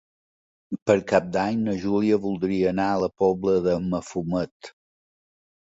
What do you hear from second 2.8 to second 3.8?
a la Pobla de